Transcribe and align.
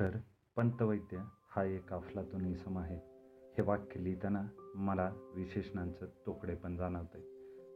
Doctor 0.00 0.18
पंतवैद्य 0.56 1.16
हा 1.50 1.64
एक 1.64 1.92
अफलातून 1.92 2.46
इसम 2.46 2.78
आहे. 2.78 2.96
हे 3.58 3.62
वाक्य 3.62 4.04
लिहिताना 4.04 4.48
मला 4.74 5.12
विशेषणांचं 5.34 6.06
तोकडेपण 6.26 6.76
जाणवते 6.76 7.18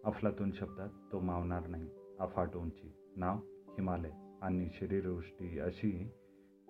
अफलातून 0.04 0.52
शब्दात 0.52 0.88
तो 1.12 1.20
मावणार 1.20 1.66
नाही. 1.66 1.88
अफाट 2.20 2.56
उंची 2.56 2.92
नाव 3.16 3.36
हिमालय. 3.46 4.10
आणि 4.42 4.68
शरीरवृष्टी 4.74 5.58
अशी 5.58 5.90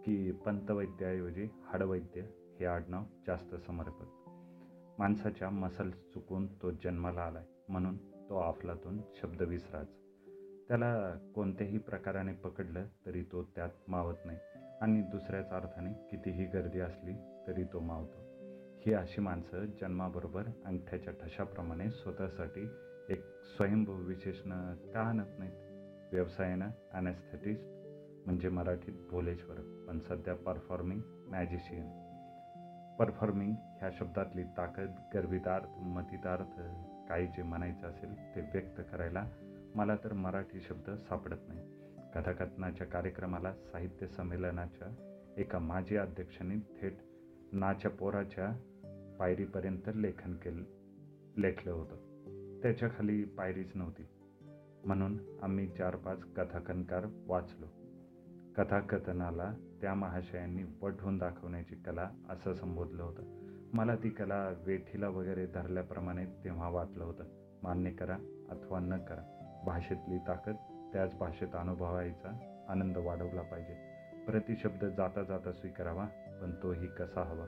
की 0.05 0.33
पंतवैद्याऐवजी 0.33 1.49
हाडवैद्य 1.65 2.21
हे 2.61 2.65
आडनाव 2.65 3.03
जास्त 3.27 3.55
समर्पक. 3.55 4.07
माणसाच्या 4.99 5.51
मसल्स 5.51 5.95
चुकून 5.95 6.47
तो 6.47 6.71
जन्माला 6.71 7.21
आलाय. 7.21 7.45
म्हणून 7.69 7.97
तो 7.97 8.49
अफलातून 8.49 8.99
शब्द 9.23 9.43
विसराच. 9.43 9.89
त्याला 10.69 11.15
कोणत्याही 11.35 11.79
प्रकाराने 11.79 12.33
पकडलं 12.33 12.87
तरी 13.07 13.23
तो 13.23 13.43
त्यात 13.43 13.71
मावत 13.89 14.17
नाही. 14.25 14.39
आणि 14.81 15.03
दुसऱ्याच 15.03 15.51
अर्थाने 15.51 15.93
कितीही 16.11 16.45
गर्दी 16.45 16.81
असली 16.81 17.15
तरी 17.47 17.65
तो 17.65 17.81
मावतो. 17.81 18.25
ही 18.87 18.93
अशी 18.93 19.21
माणसं 19.21 19.65
जन्माबरोबर 19.65 20.43
अंगठ्याच्या 20.65 21.13
ठशाप्रमाणे 21.13 21.91
स्वतःसाठी 21.91 22.69
एक 23.09 23.25
स्वयंभू 23.57 23.93
विशेषणं 23.93 24.75
का 24.95 25.01
आणत 25.01 25.39
नाहीत. 25.39 25.65
व्यवसायानं 26.13 26.71
ॲनेस्थेटिस्ट 26.93 27.63
म्हणजे 28.27 28.49
मराठीत 28.49 28.95
भोलेश्वर 29.11 29.57
पण 29.89 29.99
सध्या 29.99 30.35
परफॉर्मिंग 30.35 31.01
मॅजिशियन 31.31 31.89
परफॉर्मिंग 32.99 33.55
ह्या 33.55 33.91
शब्दातली 33.93 34.43
ताकद 34.43 34.95
गर्भितार्थ 35.15 35.79
मतितार्थ 35.79 36.61
काही 37.09 37.27
जे 37.27 37.43
म्हणायचं 37.43 37.87
असेल 37.87 38.15
ते 38.35 38.41
व्यक्त 38.41 38.81
करायला 38.93 39.25
मला 39.75 39.97
तर 39.97 40.13
मराठी 40.13 40.61
शब्द 40.61 40.91
सापडत 40.91 41.49
नाही 41.49 41.74
कथाकथनाच्या 42.15 42.87
कार्यक्रमाला 42.87 43.53
साहित्य 43.53 44.07
संमेलनाच्या 44.07 44.89
एका 45.37 45.59
माजी 45.59 45.97
अध्यक्षांनी 45.97 46.55
थेट 46.55 46.97
नाच्या 47.53 47.91
पोराच्या 47.91 48.53
पायरीपर्यंत 49.19 49.91
लेखन 49.95 50.35
केलं 50.35 50.65
लेखलं 51.37 51.73
होतं. 51.73 51.97
त्याच्याखाली 52.63 53.25
पायरीच 53.25 53.73
नव्हती. 53.75 54.03
म्हणून 54.85 55.19
आम्ही 55.43 55.69
चार 55.69 55.97
पाच 55.97 56.19
कथाकनकार 56.37 57.07
वाचलो. 57.27 57.67
कथाकथनाला 58.57 59.55
त्या 59.81 59.95
महाशयांनी 59.95 60.63
वठून 60.83 61.19
दाखवण्याची 61.19 61.75
कला 61.75 62.11
असं 62.31 62.55
संबोधलं 62.55 63.03
होतं. 63.03 63.23
मला 63.73 63.97
ती 63.97 64.11
कला 64.11 64.55
वेठीला 64.67 65.09
वगैरे 65.09 65.47
धरल्याप्रमाणे 65.47 66.27
तेव्हा 66.27 66.69
वाटलं 66.69 67.05
होतं. 67.05 67.25
मान्य 67.63 67.91
करा 67.91 68.17
अथवा 68.51 68.81
न 68.81 68.99
करा 68.99 69.23
भाषेतली 69.67 70.19
ताकद 70.19 70.55
त्याच 70.95 71.19
भाषेत 71.19 71.49
अनुभवायचा 71.55 72.39
आनंद 72.69 72.97
वाढवला 72.97 73.43
पाहिजे. 73.43 73.75
प्रतिशब्द 74.27 74.85
जाता 74.85 75.23
जाता 75.23 75.53
स्वीकारावा 75.53 76.05
पण 76.43 76.53
तोही 76.63 76.87
कसा 76.87 77.23
हवा? 77.23 77.47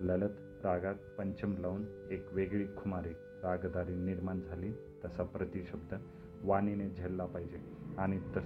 ललत 0.00 0.64
रागात 0.64 0.94
पंचम 1.18 1.56
लावून 1.58 2.08
एक 2.10 2.32
वेगळी 2.32 2.66
खुमारी 2.76 3.12
रागदारी 3.42 3.94
निर्माण 3.94 4.40
झाली 4.40 4.72
तसा 5.04 5.22
प्रतिशब्द 5.22 5.94
वाणीने 6.42 6.88
झेलला 6.88 7.26
पाहिजे. 7.26 7.58
आणि 7.98 8.20
तस 8.36 8.44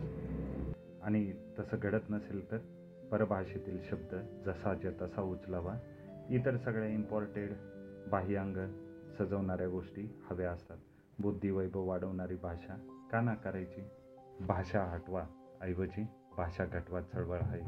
आणि 1.02 1.32
तसं 1.58 1.76
घडत 1.82 2.10
नसेल 2.10 2.50
तर 2.50 2.58
परभाषेतील 3.12 3.78
शब्द 3.90 4.14
जसाच्या 4.46 4.90
तसा 5.02 5.22
उचलावा. 5.22 5.78
इतर 6.30 6.56
सगळ्या 6.56 6.88
इम्पॉर्टेड 6.88 7.52
बाह्यांग 8.10 8.56
सजवणाऱ्या 9.18 9.68
गोष्टी 9.68 10.20
हव्या 10.30 10.50
असतात. 10.50 10.78
बुद्धिवैभव 11.18 11.80
वाढवणारी 11.80 12.36
भाषा 12.36 13.06
का 13.12 13.20
नाकारायची 13.20 13.80
भाषा 14.46 14.84
हटवा 14.84 15.24
ऐवजी 15.62 16.06
भाषा 16.36 16.64
घटवा 16.64 17.00
चळवळ 17.00 17.38
आहे. 17.40 17.60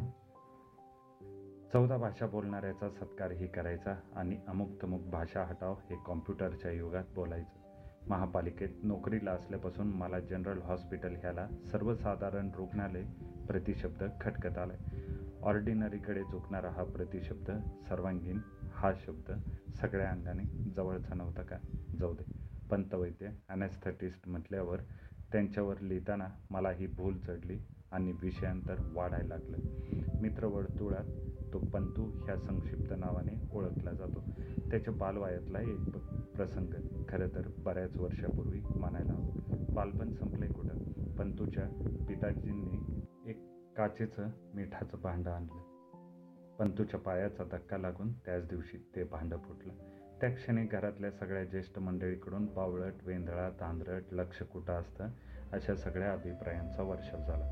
चौदा 1.72 1.96
भाषा 1.96 2.26
बोलणाऱ्याचा 2.26 2.90
सत्कारही 2.90 3.46
करायचा 3.46 4.00
आणि 4.16 4.40
अमुक 4.48 4.82
तमुक 4.82 5.00
भाषा 5.00 5.44
हटाव 5.44 5.74
हे 5.90 5.96
कॉम्प्युटरच्या 6.06 6.70
युगात 6.70 7.04
बोलायचं. 7.14 7.64
महापालिकेत 8.08 8.68
नोकरीला 8.82 9.32
असल्यापासून 9.32 9.86
मला 9.86 10.20
जनरल 10.20 10.62
हॉस्पिटल 10.62 11.16
ह्याला 11.16 11.48
सर्वसाधारण 11.72 12.50
रुग्णालय 12.56 13.04
प्रतिशब्द 13.46 14.04
खटकत 14.20 14.58
आलाय. 14.58 14.78
ऑर्डिनरीकडे 15.42 16.22
झुकणारा 16.22 16.70
हा 16.70 16.84
प्रतिशब्द 16.84 17.50
सर्वांगीण 17.88 18.38
हा 18.72 18.92
शब्द 18.94 19.32
सगळ्या 19.80 20.10
अंगाने 20.10 20.44
जवळचा 20.44 21.14
नव्हता 21.14 21.42
का? 21.42 21.56
जाऊ 21.98 22.14
दे. 22.14 22.44
पंतवैद्य 22.70 23.28
ॲनेस्थेटिस्ट 23.48 24.28
म्हटल्यावर 24.28 24.78
त्यांच्यावर 25.34 25.80
लिहिताना 25.80 26.28
मला 26.50 26.70
ही 26.70 26.86
भूल 26.86 27.18
चढली 27.18 27.58
आणि 27.90 28.12
विषयांतर 28.12 28.74
वाढायला 28.94 29.36
लागलं. 29.36 29.56
मित्रवर्तुळात 30.20 31.04
तो 31.52 31.58
पंतू 31.58 32.24
ह्या 32.24 32.36
संक्षिप्त 32.36 32.94
नावाने 32.98 33.48
ओळखला 33.52 33.92
जातो. 33.92 34.20
त्याच्या 34.70 34.94
बालवायातला 34.94 35.60
एक 35.60 35.96
प्रसंग 36.36 36.74
खरं 37.08 37.28
तर 37.28 37.48
बऱ्याच 37.58 37.96
वर्षापूर्वी 37.96 38.60
मानायला 38.76 39.12
हवं. 39.12 39.74
बालपण 39.74 40.12
संपलंय 40.12 40.48
कुठं? 40.48 40.78
पंतूच्या 41.14 41.66
पिताजींनी 42.08 43.00
एक 43.30 43.38
काचेचं 43.76 44.28
मिठाचं 44.54 44.98
भांडं 45.02 45.30
आणलं. 45.30 45.74
पंतूच्या 46.58 47.00
पायाचा 47.00 47.44
धक्का 47.44 47.78
लागून 47.78 48.12
त्याच 48.12 48.48
दिवशी 48.48 48.90
ते 48.96 49.04
भांडं 49.04 49.38
फुटलं. 49.38 49.93
त्या 50.24 50.32
क्षणी 50.32 50.64
घरातल्या 50.64 51.10
सगळ्या 51.10 51.44
ज्येष्ठ 51.44 51.78
मंडळीकडून 51.78 52.46
पावळट 52.46 52.92
वेंधळा 53.02 53.50
तांदरट 53.50 54.02
लक्ष 54.12 54.42
कुठं 54.42 54.72
असतं 54.72 55.08
अशा 55.52 55.74
सगळ्या 55.74 56.12
अभिप्रायांचा 56.12 56.82
वर्षाव 56.82 57.20
झाला. 57.20 57.46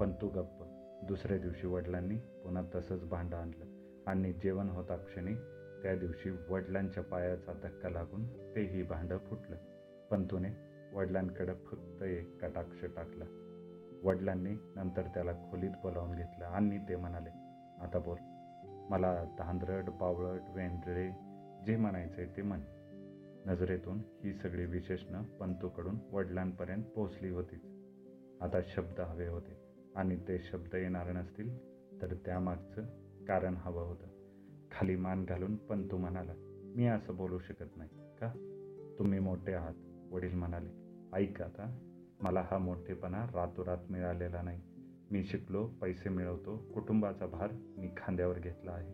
पंतू 0.00 0.28
गप्प. 0.28 0.62
दुसऱ्या 1.06 1.38
दिवशी 1.38 1.66
वडिलांनी 1.66 2.16
पुन्हा 2.16 2.62
तसंच 2.74 3.04
भांडं 3.04 3.36
आणलं 3.36 3.64
आणि 4.06 4.32
जेवण 4.32 4.68
होता 4.68 4.96
क्षणी 4.96 5.34
त्या 5.82 5.96
दिवशी 5.96 6.30
वडिलांच्या 6.48 7.02
पायाचा 7.02 7.52
धक्का 7.52 7.88
लागून 7.88 8.54
तेही 8.54 8.82
भांडं 8.82 9.18
फुटलं. 9.18 9.56
पंतूने 10.10 10.48
वडिलांकडे 10.92 11.54
फक्त 11.54 12.02
एक 12.02 12.44
कटाक्ष 12.44 12.84
टाकला. 12.84 13.24
वडिलांनी 14.04 14.56
नंतर 14.76 15.02
त्याला 15.02 15.32
खोलीत 15.32 15.70
बोलावून 15.70 16.14
घेतलं 16.14 16.44
आणि 16.44 16.78
ते 16.78 16.96
म्हणाले 16.96 17.30
आता 17.82 17.98
बोल. 17.98 18.18
मला 18.90 19.24
धांदरट 19.38 19.90
पावळट 19.90 20.40
वेंढळे 20.48 21.27
जे 21.68 21.76
म्हणायचे 21.76 22.26
ते 22.36 22.42
म्हण. 22.42 22.60
नजरेतून 23.46 23.98
ही 24.24 24.34
सगळी 24.34 24.64
विशेषणं 24.64 25.22
पंतूकडून 25.22 25.96
वडिलांपर्यंत 26.12 26.84
पोहोचली 26.84 27.28
होतीच. 27.28 27.64
आता 28.40 28.60
शब्द 28.62 29.00
हवे 29.00 29.26
होते. 29.26 29.58
आणि 29.96 30.16
ते 30.16 30.38
शब्द 30.38 30.74
येणार 30.74 31.12
नसतील 31.12 31.58
तर 32.02 32.14
त्यामागचं 32.14 32.82
कारण 33.24 33.54
हवं 33.54 33.82
होतं. 33.82 34.06
खाली 34.70 34.96
मान 34.96 35.24
घालून 35.24 35.56
पंतू 35.56 35.96
म्हणाला 35.96 36.32
मी 36.76 36.86
असं 36.86 37.16
बोलू 37.16 37.38
शकत 37.38 37.76
नाही 37.76 37.90
का? 37.90 38.32
तुम्ही 38.98 39.18
मोठे 39.18 39.52
आहात 39.52 39.74
वडील 40.12 40.34
म्हणाले. 40.34 40.70
ऐक 41.12 41.42
आता 41.42 41.78
मला 42.22 42.44
हा 42.50 42.58
मोठेपणा 42.58 43.24
रातोरात 43.24 43.78
मिळालेला 43.90 44.42
नाही. 44.42 44.60
मी 45.10 45.24
शिकलो 45.24 45.66
पैसे 45.66 46.08
मिळवतो 46.08 46.56
कुटुंबाचा 46.74 47.26
भार 47.26 47.48
मी 47.52 47.90
खांद्यावर 47.96 48.38
घेतला 48.38 48.72
आहे. 48.72 48.92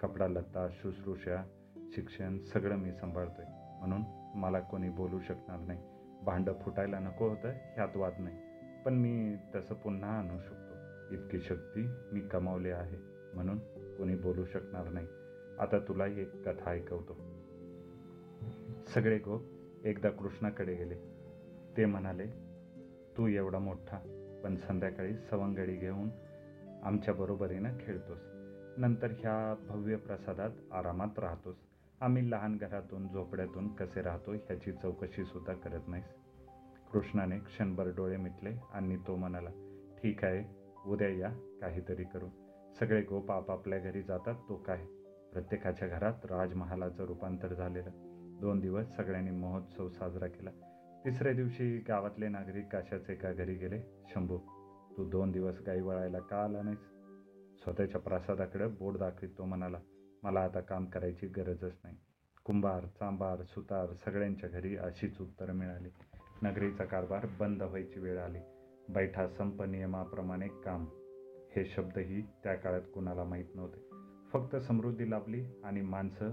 कपडा 0.00 0.28
लत्ता 0.28 0.68
शुश्रूषा 0.70 1.60
शिक्षण 1.94 2.38
सगळं 2.38 2.76
मी 2.76 2.92
सांभाळतो 2.92 3.42
आहे 3.42 3.78
म्हणून 3.78 4.02
मला 4.34 4.60
कोणी 4.60 4.88
बोलू 4.88 5.20
शकणार 5.20 5.60
नाही. 5.60 5.78
भांडं 6.22 6.52
फुटायला 6.52 6.98
नको 6.98 7.28
होतं 7.28 7.48
ह्यात 7.48 7.96
वाद 7.96 8.12
नाही. 8.18 8.36
पण 8.84 8.94
मी 8.94 9.36
तसं 9.54 9.74
पुन्हा 9.74 10.10
आणू 10.10 10.38
शकतो. 10.38 10.74
इतकी 11.14 11.40
शक्ती 11.40 11.80
मी 12.12 12.20
कमावली 12.20 12.70
आहे. 12.70 12.96
म्हणून 13.34 13.58
कोणी 13.96 14.16
बोलू 14.16 14.44
शकणार 14.44 14.88
नाही. 14.88 15.06
आता 15.60 15.78
तुला 15.78 16.06
एक 16.06 16.48
कथा 16.48 16.70
ऐकवतो. 16.70 17.16
सगळे 18.94 19.18
गोप 19.18 19.42
एकदा 19.84 20.10
कृष्णाकडे 20.10 20.74
गेले. 20.74 20.94
ते 21.76 21.84
म्हणाले 21.84 22.26
तू 23.16 23.26
एवढा 23.26 23.58
मोठा 23.58 23.98
पण 24.44 24.56
संध्याकाळी 24.56 25.14
सवंगडी 25.14 25.76
घेऊन 25.76 26.08
आमच्या 26.82 27.14
बरोबरीनं 27.14 27.78
खेळतोस. 27.80 28.20
नंतर 28.76 29.06
ह्या 29.10 29.54
भव्य 29.68 29.96
प्रसादात 29.96 30.50
आरामात 30.72 31.18
राहतोस. 31.18 31.56
आम्ही 32.04 32.30
लहान 32.30 32.56
घरातून 32.56 33.08
झोपड्यातून 33.08 33.68
कसे 33.74 34.02
राहतो 34.02 34.32
ह्याची 34.32 34.72
चौकशीसुद्धा 34.72 35.52
करत 35.52 35.88
नाहीस. 35.88 36.04
कृष्णाने 36.92 37.38
क्षणभर 37.38 37.88
डोळे 37.88 38.16
मिटले 38.16 38.50
आणि 38.72 38.96
तो 38.96 39.16
म्हणाला 39.16 39.50
ठीक 40.02 40.24
आहे 40.24 40.44
उद्या 40.86 41.08
या 41.08 41.28
काहीतरी 41.60 42.04
करू. 42.04 42.26
सगळे 42.80 43.02
गोप 43.02 43.30
आपापल्या 43.30 43.78
घरी 43.78 44.02
जातात 44.02 44.34
तो 44.48 44.56
काय? 44.56 44.84
प्रत्येकाच्या 45.32 45.88
घरात 45.88 46.24
राजमहालाचं 46.24 47.04
रूपांतर 47.04 47.54
झालेलं. 47.54 47.90
दोन 48.40 48.60
दिवस 48.60 48.96
सगळ्यांनी 48.96 49.30
महोत्सव 49.30 49.88
साजरा 49.88 50.26
केला. 50.26 50.50
तिसऱ्या 51.04 51.32
दिवशी 51.32 51.84
गावातले 51.88 52.28
नागरिक 52.28 52.66
काशाचे 52.72 53.12
एका 53.12 53.32
घरी 53.32 53.54
गेले 53.54 53.80
शंभू 54.14 54.38
तू 54.96 55.10
दोन 55.10 55.30
दिवस 55.30 55.60
गाई 55.66 55.80
वळायला 55.80 56.18
का 56.18 56.44
आला 56.44 56.62
नाहीस? 56.62 56.84
स्वतःच्या 57.62 58.00
प्रासादाकडे 58.00 58.66
बोट 58.66 58.96
दाखवीत 58.96 59.30
तो 59.38 59.44
म्हणाला 59.44 59.78
मला 60.24 60.40
आता 60.40 60.60
काम 60.60 60.84
करायची 60.84 61.26
गरजच 61.26 61.78
नाही. 61.84 61.96
कुंभार 62.44 62.86
चांबार 62.86 63.42
सुतार 63.42 63.92
सगळ्यांच्या 63.92 64.48
घरी 64.48 64.76
अशीच 64.76 65.20
उत्तरं 65.20 65.52
मिळाली. 65.52 65.88
नगरीचा 66.42 66.84
कारभार 66.84 67.26
बंद 67.40 67.62
व्हायची 67.62 68.00
वेळ 68.00 68.18
आली. 68.18 68.38
बैठा 68.88 69.28
संप 69.28 69.62
नियमाप्रमाणे 69.62 70.48
काम. 70.48 70.86
हे 71.56 71.64
शब्दही 71.64 72.22
त्या 72.22 72.54
काळात 72.54 72.82
कुणाला 72.94 73.24
माहीत 73.24 73.44
नव्हते. 73.54 73.90
फक्त 74.32 74.56
समृद्धी 74.56 75.10
लाभली 75.10 75.44
आणि 75.64 75.80
माणसं 75.80 76.30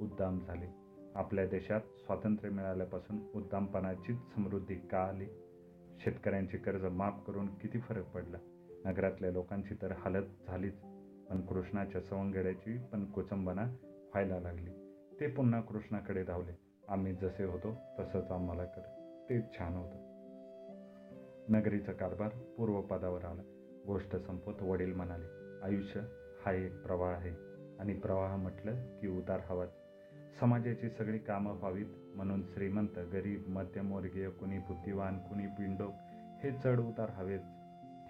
उद्दाम 0.00 0.40
झाली. 0.40 0.66
आपल्या 1.14 1.46
देशात 1.46 1.80
स्वातंत्र्य 1.80 2.50
मिळाल्यापासून 2.50 3.18
उद्दामपणाचीच 3.34 4.18
समृद्धी 4.34 4.74
का 4.74 5.04
आली? 5.04 5.26
शेतकऱ्यांची 6.00 6.58
कर्ज 6.58 6.84
माफ 6.84 7.24
करून 7.26 7.58
किती 7.58 7.80
फरक 7.80 8.04
पडला? 8.04 8.38
नगरातल्या 8.84 9.32
लोकांची 9.32 9.74
तर 9.74 9.92
हालत 9.92 10.26
झालीच. 10.46 10.74
पण 11.30 11.40
कृष्णाच्या 11.40 12.00
सवंगड्याची 12.00 12.78
पण 12.78 13.04
कुचंबना 13.04 13.62
व्हायला 13.62 14.40
लागली. 14.40 14.70
ते 15.20 15.26
पुन्हा 15.26 15.60
कृष्णाकडे 15.60 16.24
धावले. 16.24 16.58
आम्ही 16.88 17.14
जसे 17.14 17.44
होतो 17.44 17.76
तसंच 17.98 18.30
आम्हाला 18.30 18.64
कर. 18.64 18.80
ते 19.30 19.40
छान 19.40 19.74
होतं. 19.74 20.04
नगरीचा 21.48 21.92
कारभार 21.92 22.28
पूर्वपदावर 22.28 23.24
आला. 23.24 23.42
गोष्ट 23.86 24.16
संपवत 24.16 24.62
वडील 24.62 24.92
म्हणाले 24.92 25.60
आयुष्य 25.62 26.00
हा 26.46 26.52
एक 26.52 26.82
प्रवाह 26.82 27.12
आहे 27.12 27.30
आणि 27.80 27.94
प्रवाह 27.94 28.36
म्हटलं 28.36 28.98
की 28.98 29.08
उतार 29.08 29.40
हवाच 29.48 29.68
समाजाची 30.40 30.88
सगळी 30.88 31.18
कामं 31.18 31.52
व्हावीत 31.52 31.86
म्हणून 32.14 32.42
श्रीमंत 32.42 32.98
गरीब 32.98 33.48
मध्यमवर्गीय 33.48 34.30
कुणी 34.30 34.58
बुद्धिवान 34.58 35.18
कुणी 35.18 35.46
पिंडोक 35.46 35.92
हे 36.44 36.50
चढ 36.64 36.80
उतार 36.80 37.10
हवेच 37.10 37.40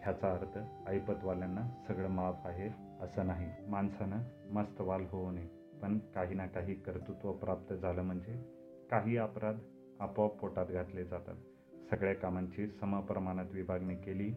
ह्याचा 0.05 0.33
अर्थ 0.33 0.59
ऐपतवाल्यांना 0.89 1.69
सगळं 1.89 2.09
माफ 2.09 2.35
आहे 2.45 2.69
असं 3.01 3.27
नाही. 3.27 3.51
माणसानं 3.69 4.19
मस्त 4.51 4.81
वाल 4.81 5.05
होऊ 5.11 5.31
नये 5.31 5.47
पण 5.83 5.99
काही 5.99 6.35
ना 6.35 6.47
काही 6.47 6.75
कर्तृत्व 6.75 7.33
प्राप्त 7.33 7.75
झालं 7.75 8.03
म्हणजे 8.03 8.45
काही 8.91 9.17
अपराध 9.17 9.57
आपोआप 10.01 10.37
पोटात 10.37 10.67
घातले 10.67 11.05
जातात. 11.05 11.35
सगळ्या 11.91 12.15
कामांची 12.15 12.67
समप्रमाणात 12.67 13.47
विभागणी 13.53 13.95
केली 13.95 14.35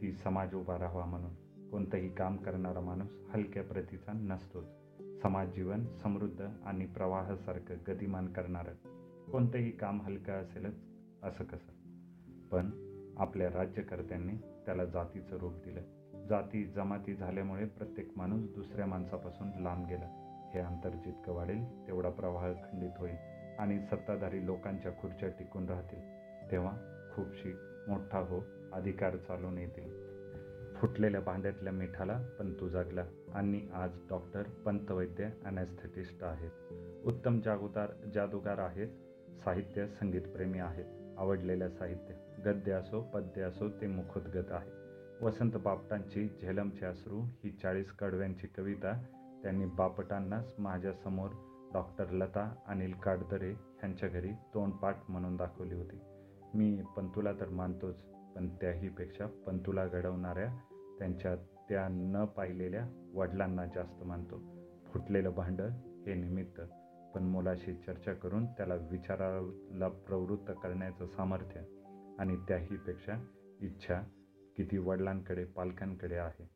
ती 0.00 0.12
समाज 0.12 0.54
उभा 0.54 0.78
राहावा 0.78 1.04
म्हणून. 1.04 1.34
कोणतंही 1.70 2.14
काम 2.14 2.36
करणारा 2.36 2.80
माणूस 2.80 3.18
हलक्या 3.34 3.62
प्रतीचा 3.62 4.12
नसतोच. 4.12 4.68
समाज 5.22 5.48
जीवन 5.48 5.86
समृद्ध 5.86 6.48
आणि 6.64 6.86
प्रवाहासारखं 6.86 7.74
गतिमान 7.88 8.32
करणारं. 8.32 8.72
कोणतंही 9.30 9.70
काम 9.70 10.02
हलकं 10.02 10.32
असेलच 10.32 10.84
असं 11.22 11.44
कसं? 11.44 11.72
पण 12.48 12.85
आपल्या 13.16 13.48
राज्यकर्त्यांनी 13.48 14.32
त्याला 14.66 14.84
जातीचं 14.84 15.36
रूप 15.36 15.52
दिलं. 15.64 15.80
जाती 16.26 16.64
जमाती 16.64 17.14
झाल्यामुळे 17.14 17.64
प्रत्येक 17.64 18.08
माणूस 18.16 18.54
दुसऱ्या 18.54 18.86
माणसापासून 18.86 19.62
लांब 19.62 19.86
गेला. 19.86 20.22
हे 20.54 20.60
अंतर 20.60 20.88
जितकं 20.88 21.32
वाढेल 21.32 21.86
तेवढा 21.86 22.10
प्रवाह 22.10 22.52
खंडित 22.52 22.90
होईल 22.98 23.14
आणि 23.58 23.80
सत्ताधारी 23.80 24.46
लोकांच्या 24.46 24.92
खुर्च्या 24.92 25.28
टिकून 25.28 25.68
राहतील. 25.68 26.00
तेव्हा 26.50 26.72
खूपशी 27.14 27.52
मोठा 27.88 28.18
हो 28.18 28.40
अधिकार 28.72 29.16
चालून 29.16 29.58
येतील. 29.58 30.06
फुटलेल्या 30.74 31.20
भांड्यातल्या 31.20 31.72
मिठाला 31.72 32.22
पण 32.38 32.52
तू 32.60 32.68
जागला 32.68 33.04
आणि 33.34 33.68
आज 33.74 33.90
डॉक्टर 34.10 34.42
पंतवैद्य 34.42 35.28
अनॅस्थेटिस्ट 35.44 36.24
आहेत. 36.24 36.50
उत्तम 37.04 37.40
जागोदार 37.40 37.92
जादूगार 38.14 38.58
आहेत. 38.58 38.88
साहित्य 39.44 39.86
संगीतप्रेमी 39.86 40.58
आहेत. 40.58 40.84
आवडलेलं 41.18 41.68
साहित्य. 41.68 42.14
गद्य 42.44 42.72
असो 42.72 43.00
पद्य 43.00 43.42
असो 43.42 43.68
ते 43.68 43.86
मुखोद्गत 43.86 44.52
आहे. 44.52 44.70
वसंत 45.20 45.52
बापटांची 45.56 46.28
झेलमचे 46.42 46.86
अश्रू 46.86 47.20
ही 47.20 47.50
चाळीस 47.50 47.92
कडव्यांची 47.92 48.46
कविता 48.46 48.92
त्यांनी 49.42 49.64
बापटांनाच 49.64 50.54
माझ्यासमोर 50.58 51.30
डॉक्टर 51.72 52.10
लता 52.10 52.54
अनिल 52.66 52.92
काडदरे 52.92 53.50
ह्यांच्या 53.52 54.08
घरी 54.08 54.30
तोंडपाठ 54.54 54.96
म्हणून 55.08 55.36
दाखवली 55.36 55.74
होती. 55.74 56.00
मी 56.54 56.82
पंतुला 56.96 57.32
तर 57.32 57.48
मानतोच 57.48 58.02
पण 58.36 58.48
त्याहीपेक्षा 58.48 59.26
पंतुला 59.46 59.86
घडवणाऱ्या 59.86 60.48
त्यांच्या 60.98 61.36
त्या 61.68 61.88
न 61.90 62.24
पाहिलेल्या 62.24 63.10
वडिलांना 63.14 63.66
जास्त 63.66 64.04
मानतो. 64.04 64.40
फुटलेलं 64.86 65.30
भांडं 65.30 65.68
हे 66.06 66.14
निमित्त 66.14 66.60
पण 67.16 67.22
मुलाशी 67.22 67.74
चर्चा 67.74 68.12
करून 68.12 68.46
त्याला 68.46 68.74
विचाराला 68.74 69.88
प्रवृत्त 69.88 70.50
करण्याचं 70.62 71.06
सामर्थ्य 71.06 71.60
आणि 72.18 72.36
त्याहीपेक्षा 72.48 73.12
इच्छा 73.60 74.00
किती 74.56 74.78
वडिलांकडे 74.78 75.44
पालकांकडे 75.44 76.14
आहे 76.14 76.48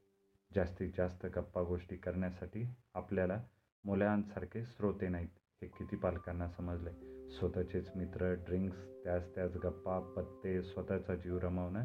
जास्तीत 0.55 0.91
जास्त 0.97 1.27
गप्पा 1.27 1.63
गोष्टी 1.63 1.97
करण्यासाठी 1.97 2.65
आपल्याला 2.95 3.43
मुलांसारखे 3.85 4.65
श्रोते 4.65 5.09
नाहीत 5.09 5.29
हे 5.63 5.69
किती 5.69 5.97
पालकांना 5.97 6.49
समजले 6.49 6.91
स्वतःचेच 7.31 7.91
मित्र 7.97 8.35
ड्रिंक्स 8.35 8.79
त्याच 9.05 9.35
त्याच 9.35 9.57
गप्पा 9.57 9.99
पत्ते 10.17 10.63
स्वतःचा 10.63 11.15
जीव 11.15 11.39
रमवणं 11.39 11.81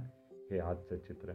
हे 0.52 0.60
आजचं 0.60 0.98
चित्र. 0.98 1.34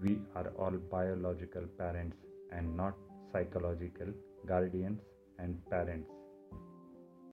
We 0.00 0.16
are 0.34 0.48
all 0.58 0.76
biological 0.92 1.66
parents 1.66 2.18
and 2.52 2.74
not 2.74 2.92
psychological 3.32 4.12
guardians 4.48 5.00
and 5.38 5.56
parents 5.70 6.21